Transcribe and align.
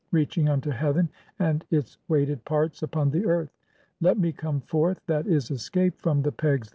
[reaching] 0.09 0.49
unto 0.49 0.71
heaven, 0.71 1.07
and 1.37 1.63
its 1.69 1.99
weighted 2.07 2.43
parts 2.43 2.81
"upon 2.81 3.11
the 3.11 3.23
earth. 3.27 3.53
Let 3.99 4.17
me 4.17 4.31
come 4.31 4.61
forth 4.61 4.99
(7. 5.05 5.31
<?., 5.31 5.31
escape) 5.31 6.01
from 6.01 6.23
the 6.23 6.31
"pegs 6.31 6.69